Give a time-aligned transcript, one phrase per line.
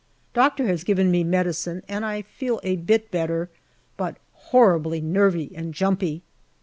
[0.33, 3.51] Doctor has given me medicine, and I feel a bit better,
[3.97, 6.23] but horribly nervy and jumpy.